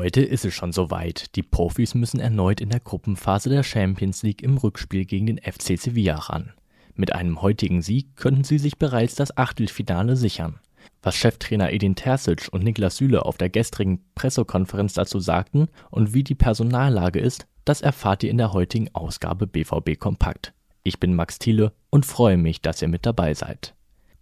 Heute 0.00 0.20
ist 0.20 0.44
es 0.44 0.54
schon 0.54 0.70
soweit. 0.70 1.34
Die 1.34 1.42
Profis 1.42 1.96
müssen 1.96 2.20
erneut 2.20 2.60
in 2.60 2.68
der 2.68 2.78
Gruppenphase 2.78 3.50
der 3.50 3.64
Champions 3.64 4.22
League 4.22 4.44
im 4.44 4.56
Rückspiel 4.56 5.04
gegen 5.04 5.26
den 5.26 5.38
FC 5.38 5.76
Sevilla 5.76 6.14
ran. 6.14 6.52
Mit 6.94 7.12
einem 7.12 7.42
heutigen 7.42 7.82
Sieg 7.82 8.14
könnten 8.14 8.44
sie 8.44 8.58
sich 8.58 8.78
bereits 8.78 9.16
das 9.16 9.36
Achtelfinale 9.36 10.14
sichern. 10.14 10.60
Was 11.02 11.16
Cheftrainer 11.16 11.72
Edin 11.72 11.96
Terzic 11.96 12.46
und 12.52 12.62
Niklas 12.62 12.98
Süle 12.98 13.24
auf 13.24 13.38
der 13.38 13.48
gestrigen 13.50 14.04
Pressekonferenz 14.14 14.92
dazu 14.92 15.18
sagten 15.18 15.66
und 15.90 16.14
wie 16.14 16.22
die 16.22 16.36
Personallage 16.36 17.18
ist, 17.18 17.48
das 17.64 17.80
erfahrt 17.80 18.22
ihr 18.22 18.30
in 18.30 18.38
der 18.38 18.52
heutigen 18.52 18.94
Ausgabe 18.94 19.48
BVB 19.48 19.98
Kompakt. 19.98 20.54
Ich 20.84 21.00
bin 21.00 21.12
Max 21.12 21.40
Thiele 21.40 21.72
und 21.90 22.06
freue 22.06 22.36
mich, 22.36 22.62
dass 22.62 22.80
ihr 22.80 22.88
mit 22.88 23.04
dabei 23.04 23.34
seid. 23.34 23.74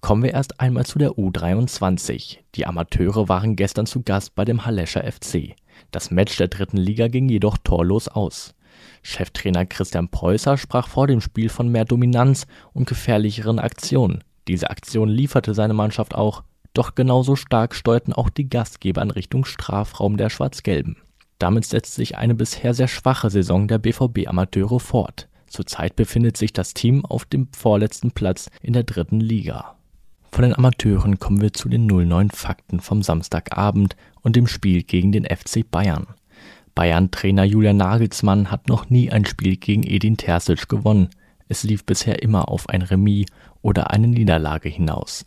Kommen 0.00 0.22
wir 0.22 0.32
erst 0.32 0.60
einmal 0.60 0.86
zu 0.86 0.98
der 0.98 1.12
U23. 1.12 2.38
Die 2.54 2.66
Amateure 2.66 3.28
waren 3.28 3.54
gestern 3.54 3.86
zu 3.86 4.02
Gast 4.02 4.34
bei 4.34 4.44
dem 4.44 4.64
Hallescher 4.64 5.04
FC. 5.04 5.54
Das 5.90 6.10
Match 6.10 6.36
der 6.36 6.48
dritten 6.48 6.76
Liga 6.76 7.08
ging 7.08 7.28
jedoch 7.28 7.58
torlos 7.58 8.08
aus. 8.08 8.54
Cheftrainer 9.02 9.66
Christian 9.66 10.08
Preußer 10.08 10.56
sprach 10.56 10.88
vor 10.88 11.06
dem 11.06 11.20
Spiel 11.20 11.48
von 11.48 11.68
mehr 11.68 11.84
Dominanz 11.84 12.46
und 12.72 12.88
gefährlicheren 12.88 13.58
Aktionen. 13.58 14.22
Diese 14.48 14.70
Aktion 14.70 15.08
lieferte 15.08 15.54
seine 15.54 15.74
Mannschaft 15.74 16.14
auch, 16.14 16.42
doch 16.74 16.94
genauso 16.94 17.36
stark 17.36 17.74
steuerten 17.74 18.12
auch 18.12 18.30
die 18.30 18.48
Gastgeber 18.48 19.02
in 19.02 19.10
Richtung 19.10 19.44
Strafraum 19.44 20.16
der 20.16 20.30
Schwarz-Gelben. 20.30 20.96
Damit 21.38 21.64
setzt 21.64 21.94
sich 21.94 22.16
eine 22.16 22.34
bisher 22.34 22.74
sehr 22.74 22.88
schwache 22.88 23.30
Saison 23.30 23.66
der 23.66 23.78
BVB-Amateure 23.78 24.78
fort. 24.78 25.28
Zurzeit 25.46 25.96
befindet 25.96 26.36
sich 26.36 26.52
das 26.52 26.74
Team 26.74 27.04
auf 27.04 27.24
dem 27.24 27.48
vorletzten 27.52 28.12
Platz 28.12 28.50
in 28.62 28.72
der 28.72 28.84
dritten 28.84 29.20
Liga. 29.20 29.76
Von 30.32 30.42
den 30.42 30.54
Amateuren 30.54 31.18
kommen 31.18 31.40
wir 31.40 31.52
zu 31.52 31.68
den 31.68 31.86
09 31.86 32.30
Fakten 32.30 32.80
vom 32.80 33.02
Samstagabend 33.02 33.96
und 34.22 34.36
dem 34.36 34.46
Spiel 34.46 34.82
gegen 34.82 35.12
den 35.12 35.24
FC 35.24 35.68
Bayern. 35.68 36.06
Bayern-Trainer 36.74 37.44
Julian 37.44 37.76
Nagelsmann 37.76 38.50
hat 38.50 38.68
noch 38.68 38.88
nie 38.90 39.10
ein 39.10 39.26
Spiel 39.26 39.56
gegen 39.56 39.82
Edin 39.82 40.16
Terzic 40.16 40.68
gewonnen. 40.68 41.08
Es 41.48 41.64
lief 41.64 41.84
bisher 41.84 42.22
immer 42.22 42.48
auf 42.48 42.68
ein 42.68 42.82
Remis 42.82 43.26
oder 43.60 43.90
eine 43.90 44.06
Niederlage 44.06 44.68
hinaus. 44.68 45.24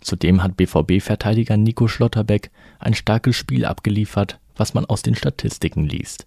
Zudem 0.00 0.42
hat 0.42 0.56
BVB-Verteidiger 0.56 1.58
Nico 1.58 1.86
Schlotterbeck 1.86 2.50
ein 2.78 2.94
starkes 2.94 3.36
Spiel 3.36 3.66
abgeliefert, 3.66 4.40
was 4.56 4.72
man 4.72 4.86
aus 4.86 5.02
den 5.02 5.14
Statistiken 5.14 5.84
liest. 5.84 6.26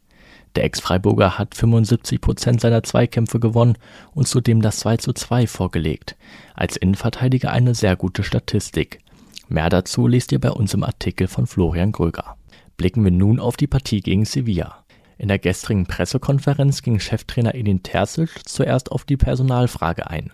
Der 0.55 0.63
Ex-Freiburger 0.65 1.37
hat 1.37 1.55
75 1.55 2.21
Prozent 2.21 2.61
seiner 2.61 2.83
Zweikämpfe 2.83 3.39
gewonnen 3.39 3.77
und 4.13 4.27
zudem 4.27 4.61
das 4.61 4.79
2 4.79 4.97
zu 4.97 5.13
2 5.13 5.47
vorgelegt. 5.47 6.15
Als 6.53 6.77
Innenverteidiger 6.77 7.51
eine 7.51 7.73
sehr 7.73 7.95
gute 7.95 8.23
Statistik. 8.23 8.99
Mehr 9.49 9.69
dazu 9.69 10.07
lest 10.07 10.31
ihr 10.31 10.39
bei 10.39 10.51
uns 10.51 10.73
im 10.73 10.83
Artikel 10.83 11.27
von 11.27 11.47
Florian 11.47 11.91
Gröger. 11.91 12.37
Blicken 12.77 13.03
wir 13.03 13.11
nun 13.11 13.39
auf 13.39 13.57
die 13.57 13.67
Partie 13.67 14.01
gegen 14.01 14.25
Sevilla. 14.25 14.83
In 15.17 15.27
der 15.27 15.39
gestrigen 15.39 15.85
Pressekonferenz 15.85 16.81
ging 16.81 16.99
Cheftrainer 16.99 17.55
Edin 17.55 17.83
Terzic 17.83 18.47
zuerst 18.47 18.91
auf 18.91 19.05
die 19.05 19.17
Personalfrage 19.17 20.09
ein. 20.09 20.31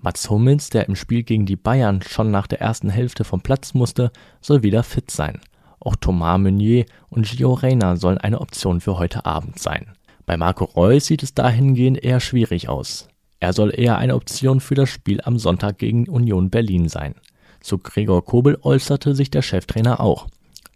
Mats 0.00 0.30
Hummels, 0.30 0.70
der 0.70 0.86
im 0.86 0.94
Spiel 0.94 1.24
gegen 1.24 1.44
die 1.44 1.56
Bayern 1.56 2.02
schon 2.02 2.30
nach 2.30 2.46
der 2.46 2.60
ersten 2.60 2.88
Hälfte 2.88 3.24
vom 3.24 3.40
Platz 3.40 3.74
musste, 3.74 4.12
soll 4.40 4.62
wieder 4.62 4.84
fit 4.84 5.10
sein. 5.10 5.40
Auch 5.80 5.96
Thomas 5.96 6.38
Meunier 6.38 6.86
und 7.08 7.26
Gio 7.26 7.54
Reyna 7.54 7.96
sollen 7.96 8.18
eine 8.18 8.40
Option 8.40 8.80
für 8.80 8.98
heute 8.98 9.26
Abend 9.26 9.58
sein. 9.58 9.92
Bei 10.26 10.36
Marco 10.36 10.64
Reus 10.64 11.06
sieht 11.06 11.22
es 11.22 11.34
dahingehend 11.34 12.02
eher 12.02 12.20
schwierig 12.20 12.68
aus. 12.68 13.08
Er 13.40 13.52
soll 13.52 13.72
eher 13.74 13.98
eine 13.98 14.14
Option 14.14 14.60
für 14.60 14.74
das 14.74 14.90
Spiel 14.90 15.20
am 15.22 15.38
Sonntag 15.38 15.78
gegen 15.78 16.08
Union 16.08 16.50
Berlin 16.50 16.88
sein. 16.88 17.14
Zu 17.60 17.78
Gregor 17.78 18.24
Kobel 18.24 18.58
äußerte 18.62 19.14
sich 19.14 19.30
der 19.30 19.42
Cheftrainer 19.42 20.00
auch. 20.00 20.26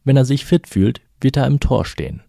Wenn 0.05 0.17
er 0.17 0.25
sich 0.25 0.45
fit 0.45 0.67
fühlt, 0.69 1.01
wird 1.21 1.37
er 1.37 1.47
im 1.47 1.61
Tor 1.61 1.85
stehen. 1.85 2.23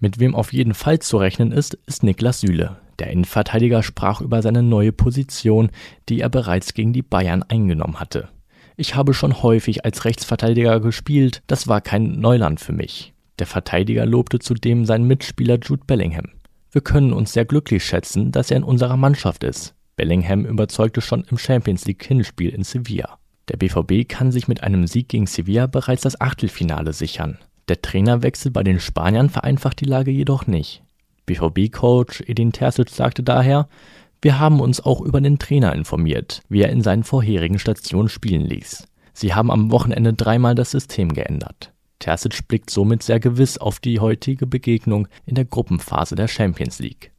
Mit 0.00 0.18
wem 0.18 0.34
auf 0.34 0.52
jeden 0.52 0.74
Fall 0.74 0.98
zu 0.98 1.16
rechnen 1.16 1.52
ist, 1.52 1.74
ist 1.86 2.02
Niklas 2.02 2.40
Süle. 2.40 2.76
Der 2.98 3.10
Innenverteidiger 3.10 3.82
sprach 3.82 4.20
über 4.20 4.42
seine 4.42 4.62
neue 4.62 4.92
Position, 4.92 5.70
die 6.08 6.20
er 6.20 6.28
bereits 6.28 6.74
gegen 6.74 6.92
die 6.92 7.02
Bayern 7.02 7.42
eingenommen 7.42 7.98
hatte. 8.00 8.28
Ich 8.76 8.96
habe 8.96 9.14
schon 9.14 9.42
häufig 9.42 9.84
als 9.84 10.04
Rechtsverteidiger 10.04 10.80
gespielt, 10.80 11.42
das 11.46 11.68
war 11.68 11.80
kein 11.80 12.18
Neuland 12.18 12.58
für 12.58 12.72
mich. 12.72 13.12
Der 13.38 13.46
Verteidiger 13.46 14.04
lobte 14.04 14.40
zudem 14.40 14.84
seinen 14.84 15.06
Mitspieler 15.06 15.58
Jude 15.62 15.84
Bellingham. 15.86 16.30
Wir 16.72 16.80
können 16.80 17.12
uns 17.12 17.32
sehr 17.32 17.44
glücklich 17.44 17.84
schätzen, 17.84 18.32
dass 18.32 18.50
er 18.50 18.56
in 18.56 18.64
unserer 18.64 18.96
Mannschaft 18.96 19.44
ist. 19.44 19.74
Bellingham 19.96 20.44
überzeugte 20.44 21.00
schon 21.00 21.24
im 21.30 21.38
Champions 21.38 21.84
League 21.84 22.04
Hinspiel 22.04 22.50
in 22.50 22.64
Sevilla. 22.64 23.18
Der 23.48 23.58
BVB 23.58 24.08
kann 24.08 24.32
sich 24.32 24.48
mit 24.48 24.64
einem 24.64 24.88
Sieg 24.88 25.08
gegen 25.08 25.26
Sevilla 25.26 25.68
bereits 25.68 26.02
das 26.02 26.20
Achtelfinale 26.20 26.92
sichern. 26.92 27.38
Der 27.68 27.80
Trainerwechsel 27.80 28.50
bei 28.50 28.64
den 28.64 28.80
Spaniern 28.80 29.30
vereinfacht 29.30 29.80
die 29.80 29.84
Lage 29.84 30.10
jedoch 30.10 30.48
nicht. 30.48 30.82
BVB-Coach 31.26 32.22
Edin 32.26 32.52
Terzic 32.52 32.90
sagte 32.90 33.22
daher, 33.22 33.68
wir 34.24 34.38
haben 34.38 34.60
uns 34.60 34.80
auch 34.80 35.02
über 35.02 35.20
den 35.20 35.38
Trainer 35.38 35.74
informiert, 35.74 36.40
wie 36.48 36.62
er 36.62 36.70
in 36.70 36.80
seinen 36.80 37.04
vorherigen 37.04 37.58
Stationen 37.58 38.08
spielen 38.08 38.40
ließ. 38.40 38.88
Sie 39.12 39.34
haben 39.34 39.50
am 39.50 39.70
Wochenende 39.70 40.14
dreimal 40.14 40.54
das 40.54 40.70
System 40.70 41.12
geändert. 41.12 41.74
Terzic 41.98 42.48
blickt 42.48 42.70
somit 42.70 43.02
sehr 43.02 43.20
gewiss 43.20 43.58
auf 43.58 43.80
die 43.80 44.00
heutige 44.00 44.46
Begegnung 44.46 45.08
in 45.26 45.34
der 45.34 45.44
Gruppenphase 45.44 46.14
der 46.14 46.26
Champions 46.26 46.78
League. 46.78 47.12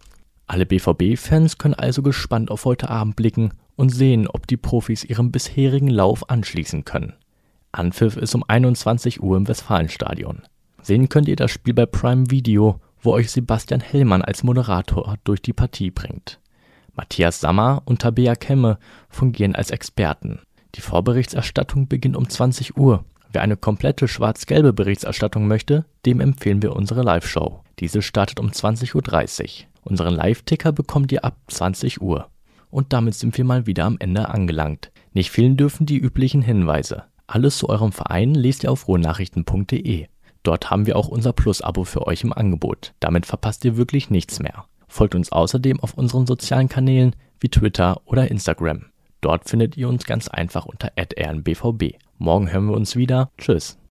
Alle 0.48 0.66
BVB-Fans 0.66 1.60
können 1.60 1.76
also 1.76 2.02
gespannt 2.02 2.50
auf 2.50 2.66
heute 2.66 2.90
Abend 2.90 3.16
blicken 3.16 3.52
und 3.76 3.90
sehen, 3.90 4.28
ob 4.28 4.48
die 4.48 4.58
Profis 4.58 5.04
ihrem 5.04 5.32
bisherigen 5.32 5.90
Lauf 5.90 6.28
anschließen 6.32 6.86
können. 6.86 7.14
Anpfiff 7.72 8.18
ist 8.18 8.34
um 8.34 8.44
21 8.48 9.22
Uhr 9.22 9.38
im 9.38 9.48
Westfalenstadion. 9.48 10.42
Sehen 10.82 11.08
könnt 11.10 11.28
ihr 11.28 11.36
das 11.36 11.52
Spiel 11.52 11.76
bei 11.76 11.86
Prime 11.86 12.32
Video, 12.32 12.80
wo 13.00 13.12
euch 13.12 13.30
Sebastian 13.30 13.82
Hellmann 13.82 14.24
als 14.24 14.42
Moderator 14.42 15.18
durch 15.24 15.44
die 15.44 15.54
Partie 15.54 15.92
bringt. 15.92 16.40
Matthias 16.96 17.40
Sammer 17.40 17.82
und 17.86 18.02
Tabea 18.02 18.36
Kemme 18.36 18.78
fungieren 19.10 19.56
als 19.56 19.72
Experten. 19.72 20.40
Die 20.76 20.82
Vorberichterstattung 20.82 21.88
beginnt 21.88 22.18
um 22.18 22.30
20 22.30 22.78
Uhr. 22.78 23.06
Wer 23.32 23.42
eine 23.42 23.58
komplette 23.58 24.08
schwarz-gelbe 24.08 24.74
Berichterstattung 24.74 25.48
möchte, 25.48 25.86
dem 26.06 26.22
empfehlen 26.22 26.62
wir 26.62 26.76
unsere 26.76 27.02
Live-Show. 27.02 27.62
Diese 27.80 28.02
startet 28.02 28.40
um 28.40 28.50
20.30 28.50 28.94
Uhr. 28.96 29.66
Unseren 29.84 30.16
Live-Ticker 30.16 30.72
bekommt 30.72 31.12
ihr 31.12 31.26
ab 31.26 31.38
20 31.48 32.02
Uhr. 32.02 32.30
Und 32.70 32.94
damit 32.94 33.16
sind 33.16 33.38
wir 33.38 33.46
mal 33.46 33.68
wieder 33.68 33.86
am 33.86 33.98
Ende 34.00 34.30
angelangt. 34.30 34.92
Nicht 35.14 35.32
fehlen 35.32 35.58
dürfen 35.58 35.86
die 35.86 35.98
üblichen 35.98 36.42
Hinweise. 36.42 37.04
Alles 37.28 37.58
zu 37.58 37.70
eurem 37.70 37.92
Verein 37.92 38.34
lest 38.34 38.64
ihr 38.64 38.72
auf 38.72 38.88
ruhrnachrichten.de. 38.88 40.08
Dort 40.44 40.70
haben 40.70 40.86
wir 40.86 40.96
auch 40.96 41.08
unser 41.08 41.34
Plus-Abo 41.34 41.86
für 41.86 42.06
euch 42.06 42.24
im 42.24 42.34
Angebot. 42.34 42.94
Damit 43.00 43.26
verpasst 43.26 43.66
ihr 43.66 43.78
wirklich 43.78 44.10
nichts 44.10 44.40
mehr. 44.40 44.66
Folgt 44.96 45.14
uns 45.14 45.30
außerdem 45.30 45.82
auf 45.82 45.96
unseren 45.96 46.26
sozialen 46.26 46.70
Kanälen 46.70 47.18
wie 47.42 47.50
Twitter 47.50 48.00
oder 48.06 48.32
Instagram. 48.32 48.86
Dort 49.20 49.50
findet 49.50 49.76
ihr 49.76 49.90
uns 49.90 50.06
ganz 50.06 50.30
einfach 50.30 50.66
unter 50.66 50.94
@rnbvb. 50.96 51.98
Morgen 52.18 52.50
hören 52.50 52.68
wir 52.68 52.78
uns 52.78 52.96
wieder. 52.96 53.30
Tschüss. 53.38 53.78